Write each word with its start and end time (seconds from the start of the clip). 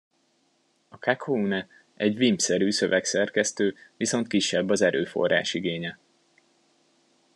A 0.87 0.97
Kakoune 0.99 1.67
egy 1.95 2.17
Vim-szerű 2.17 2.71
szövegszerkesztő, 2.71 3.75
viszont 3.97 4.27
kisebb 4.27 4.69
az 4.69 4.81
erőforrás-igénye. 4.81 5.99